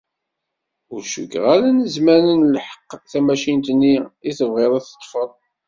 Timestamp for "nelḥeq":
2.41-2.89